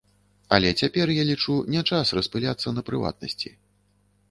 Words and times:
Але 0.55 0.69
цяпер, 0.83 1.11
я 1.17 1.25
лічу, 1.31 1.59
не 1.75 1.83
час 1.91 2.15
распыляцца 2.21 2.67
на 2.79 2.87
прыватнасці. 2.91 3.57